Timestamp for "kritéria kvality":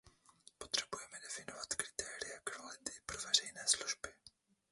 1.75-2.91